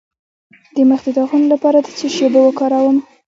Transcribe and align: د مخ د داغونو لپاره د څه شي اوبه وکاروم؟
د 0.75 0.77
مخ 0.89 0.99
د 1.05 1.09
داغونو 1.17 1.47
لپاره 1.53 1.77
د 1.81 1.87
څه 1.97 2.07
شي 2.13 2.21
اوبه 2.27 2.41
وکاروم؟ 2.43 2.97